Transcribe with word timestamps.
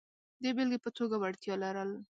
د 0.41 0.43
بېلګې 0.55 0.79
په 0.83 0.89
توګه 0.97 1.15
وړتیا 1.17 1.55
لرل. 1.63 1.91